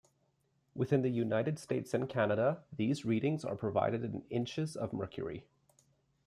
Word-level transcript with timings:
Within 0.73 1.03
the 1.03 1.11
United 1.11 1.59
States 1.59 1.93
and 1.93 2.09
Canada, 2.09 2.63
these 2.75 3.05
readings 3.05 3.45
are 3.45 3.55
provided 3.55 4.03
in 4.03 4.23
inches 4.31 4.75
of 4.75 4.93
mercury. 4.93 5.45